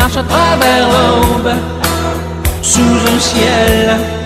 [0.00, 1.52] marche à travers l'aube,
[2.62, 2.80] sous
[3.14, 4.19] un ciel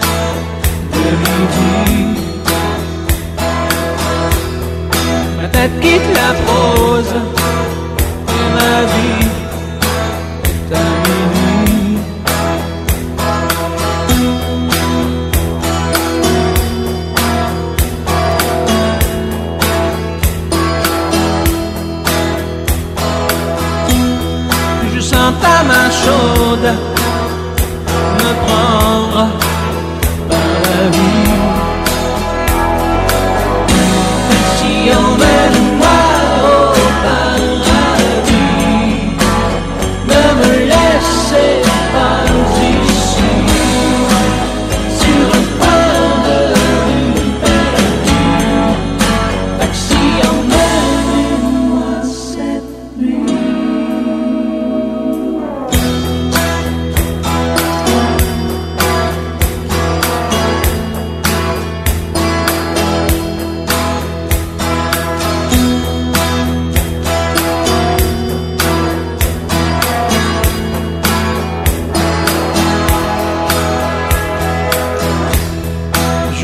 [26.63, 26.94] 的。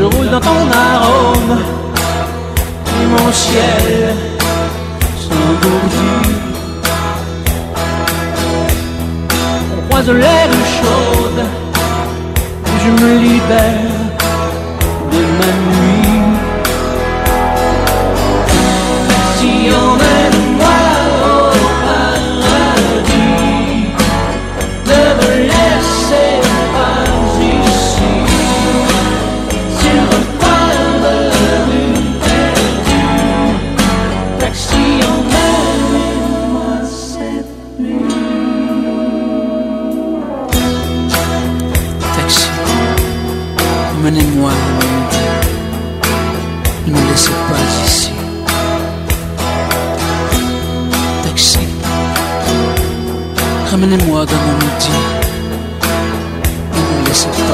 [0.01, 1.59] Je roule dans ton arôme.
[3.03, 4.15] Et mon ciel
[5.25, 6.31] s'engourdit.
[9.77, 10.49] On croise l'air
[10.79, 11.45] chaude
[12.65, 13.80] et je me libère
[44.11, 44.51] emmenez-moi.
[46.87, 48.11] Ne me laissez pas ici.
[51.23, 51.59] Taxi,
[53.71, 54.95] ramenez-moi dans mon midi.
[56.73, 57.50] Ne me laissez pas